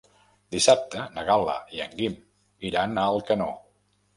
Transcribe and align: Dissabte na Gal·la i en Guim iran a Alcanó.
Dissabte 0.55 1.03
na 1.17 1.25
Gal·la 1.27 1.57
i 1.79 1.83
en 1.87 1.93
Guim 2.01 2.17
iran 2.71 2.99
a 3.03 3.05
Alcanó. 3.13 3.53